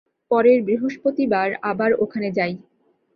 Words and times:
পরের 0.31 0.59
বৃহস্পতিবার 0.63 1.49
আবার 1.61 1.91
ওখানে 1.99 2.29
যাই। 2.31 2.53